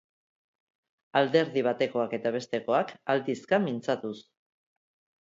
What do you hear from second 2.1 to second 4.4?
eta bestekoak aldizka mintzatuz.